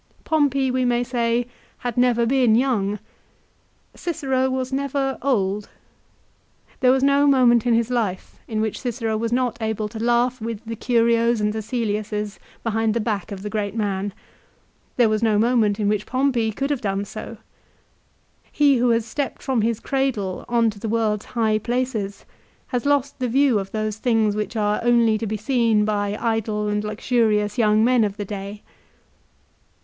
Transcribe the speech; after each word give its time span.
Pompey 0.23 0.71
we 0.71 0.83
may 0.83 1.03
say 1.03 1.45
had 1.77 1.95
never 1.95 2.25
been 2.25 2.55
young. 2.55 2.97
Cicero 3.95 4.49
was 4.49 4.73
never 4.73 5.19
old. 5.21 5.69
There 6.79 6.89
was 6.89 7.03
no 7.03 7.27
moment 7.27 7.67
in 7.67 7.75
his 7.75 7.91
life 7.91 8.39
in 8.47 8.61
which 8.61 8.79
Cicero 8.81 9.15
was 9.15 9.31
not 9.31 9.61
able 9.61 9.87
to 9.89 10.03
laugh 10.03 10.41
with 10.41 10.59
the 10.65 10.75
Curios 10.75 11.39
and 11.39 11.53
the 11.53 11.61
Cseliuses 11.61 12.39
behind 12.63 12.95
the 12.95 12.99
back 12.99 13.31
of 13.31 13.43
the 13.43 13.49
great 13.51 13.75
man. 13.75 14.11
There 14.97 15.07
was 15.07 15.21
no 15.21 15.37
moment 15.37 15.79
in 15.79 15.87
which 15.87 16.07
Pompey 16.07 16.51
could 16.51 16.71
have 16.71 16.81
done 16.81 17.05
so. 17.05 17.37
He 18.51 18.77
who 18.77 18.89
has 18.89 19.05
stepped 19.05 19.43
from 19.43 19.61
his 19.61 19.79
cradle 19.79 20.45
on 20.49 20.71
to 20.71 20.79
the 20.79 20.89
world's 20.89 21.25
high 21.25 21.59
places 21.59 22.25
has 22.69 22.87
lost 22.87 23.19
the 23.19 23.29
view 23.29 23.59
of 23.59 23.71
those 23.71 23.97
things 23.97 24.35
which 24.35 24.55
are 24.55 24.79
only 24.81 25.19
to 25.19 25.27
be 25.27 25.37
seen 25.37 25.85
by 25.85 26.17
idle 26.19 26.67
and 26.69 26.83
luxurious 26.83 27.59
young 27.59 27.83
men 27.85 28.03
of 28.03 28.17
the 28.17 28.25
day. 28.25 28.63